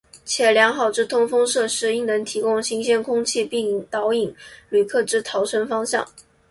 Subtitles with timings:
[0.25, 4.35] 且良好之通风设施应能提供新鲜空气并导引
[4.69, 6.03] 旅客之逃生方向。